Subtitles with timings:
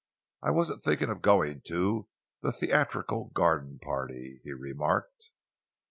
[0.41, 2.07] "I wasn't thinking of going to
[2.41, 5.29] the Theatrical Garden Party," he remarked.